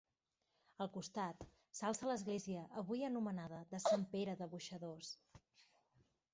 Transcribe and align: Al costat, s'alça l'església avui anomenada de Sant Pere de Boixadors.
Al 0.85 0.87
costat, 0.95 1.45
s'alça 1.81 2.09
l'església 2.13 2.65
avui 2.83 3.05
anomenada 3.11 3.63
de 3.75 3.83
Sant 3.87 4.09
Pere 4.17 4.37
de 4.43 4.51
Boixadors. 4.57 5.15